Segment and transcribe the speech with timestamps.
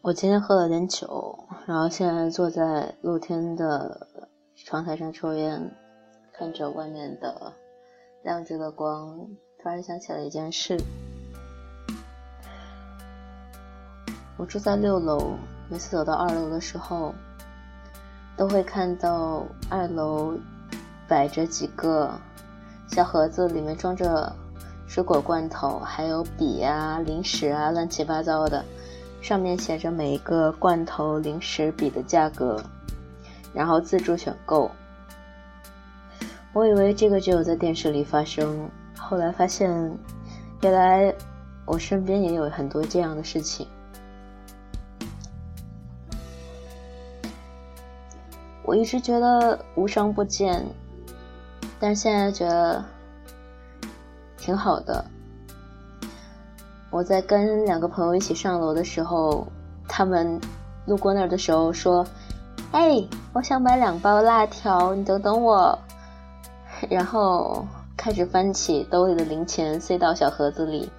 [0.00, 4.07] 我今天喝了点酒，然后现在坐在露天的
[4.64, 5.70] 窗台上抽烟，
[6.32, 7.52] 看着外面的
[8.22, 9.18] 亮着的光，
[9.62, 10.76] 突然想起了一件事。
[14.36, 15.36] 我住在六楼，
[15.70, 17.14] 每次走到二楼的时候，
[18.36, 20.36] 都会看到二楼
[21.08, 22.12] 摆着几个
[22.88, 24.30] 小盒子，里面装着
[24.86, 28.62] 水果罐头，还有笔啊、零食啊，乱七八糟的。
[29.20, 32.62] 上面写着每一个罐头、零食、笔的价格，
[33.58, 34.70] 然后自助选购。
[36.52, 39.68] 我以为这个只有在电视里发生，后来发现，
[40.62, 41.12] 原来
[41.66, 43.66] 我身边也有很多这样的事情。
[48.62, 50.64] 我一直觉得无商不见，
[51.80, 52.84] 但现在觉得
[54.36, 55.04] 挺好的。
[56.90, 59.48] 我在跟两个朋友一起上楼的时候，
[59.88, 60.40] 他们
[60.86, 62.06] 路过那儿的时候说
[62.70, 63.02] ：“哎，
[63.32, 65.78] 我想买两包辣条，你等等我。
[66.90, 67.66] ”然后
[67.96, 70.90] 开始翻起兜里的零钱，塞到小盒子里，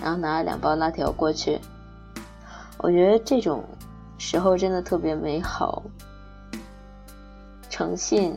[0.00, 1.60] 然后拿了两包辣条过去。
[2.78, 3.62] 我觉得这种
[4.16, 5.82] 时候真的特别美好，
[7.68, 8.36] 诚信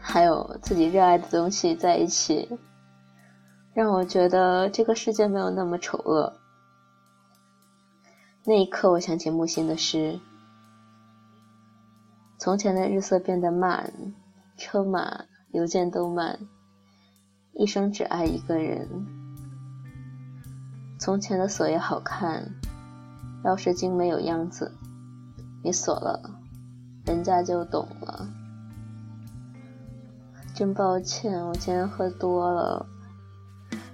[0.00, 2.48] 还有自己热爱的东西在一起。
[3.72, 6.32] 让我觉得这个世界没有那么丑恶。
[8.44, 10.18] 那一刻，我想起木心的诗
[12.40, 13.92] ：“从前的日色变得慢，
[14.56, 16.38] 车马邮件都慢，
[17.52, 18.88] 一生只爱一个人。
[20.98, 22.54] 从前的锁也好看，
[23.44, 24.72] 钥匙精没有样子，
[25.62, 26.30] 你锁了，
[27.04, 28.26] 人家就懂了。
[30.54, 32.86] 真抱歉，我今天喝多了。”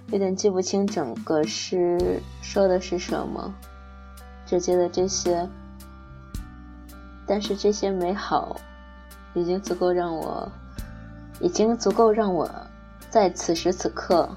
[0.09, 3.53] 有点记不清整个诗说的是什么，
[4.45, 5.49] 只记得这些。
[7.27, 8.55] 但是这些美好，
[9.33, 10.49] 已经足够让我，
[11.41, 12.49] 已经足够让我
[13.09, 14.29] 在此时此刻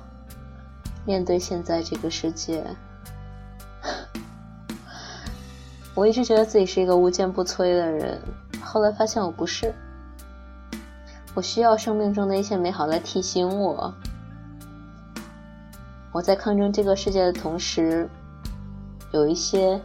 [1.06, 2.64] 面对现在这个世界。
[5.94, 8.20] 我一直觉得自己是一个无坚不摧的人，
[8.60, 9.72] 后来发现我不是。
[11.34, 13.94] 我需要生命中的一些美好来提醒我。
[16.12, 18.08] 我在抗争这个世界的同时，
[19.12, 19.80] 有一些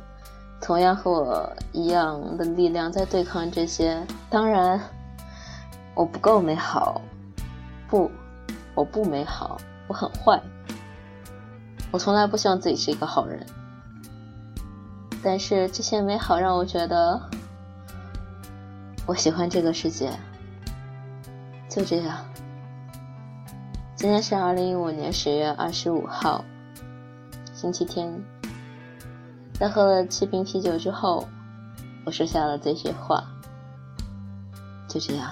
[0.62, 4.02] 同样和我一样的力量在对抗这些。
[4.30, 4.80] 当然，
[5.94, 7.02] 我不够美好，
[7.88, 8.10] 不，
[8.74, 9.58] 我不美好，
[9.88, 10.42] 我很坏。
[11.92, 13.46] 我从来不希望自己是一个好人。
[15.24, 17.22] 但是这些美好让我觉得，
[19.06, 20.12] 我喜欢这个世界。
[21.70, 22.18] 就这样。
[23.96, 26.44] 今天是二零一五年十月二十五号，
[27.54, 28.35] 星期天。
[29.60, 31.28] 在喝了七瓶啤酒之后，
[32.06, 33.24] 我说下了这些话。
[34.88, 35.32] 就这样。